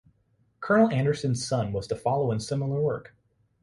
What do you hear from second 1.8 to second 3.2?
to follow in similar work.